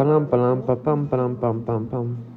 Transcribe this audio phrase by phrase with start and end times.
[0.00, 2.30] Palam palam pa pam palam pam pam pam